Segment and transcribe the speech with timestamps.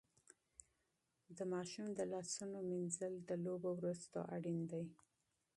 [1.37, 4.83] د ماشوم د لاسونو مينځل د لوبو وروسته مهم دي.